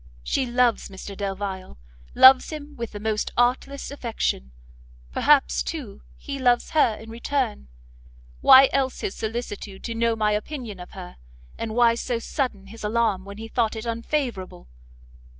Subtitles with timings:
[0.23, 1.77] She loves Mr Delvile,
[2.15, 4.51] loves him with the most artless affection;
[5.11, 7.67] perhaps, too, he loves her in return,
[8.39, 11.17] why else his solicitude to know my opinion of her,
[11.55, 14.67] and why so sudden his alarm when he thought it unfavourable?